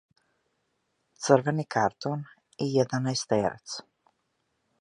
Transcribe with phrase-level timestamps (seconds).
[1.25, 2.25] Црвени картон
[2.67, 3.81] и једанаестерац.